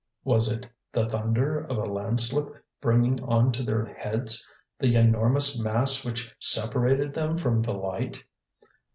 [0.23, 2.51] Was it the thunder of a landslip
[2.81, 4.43] bringing on to their heads
[4.79, 8.23] the enormous mass which separated them from the light?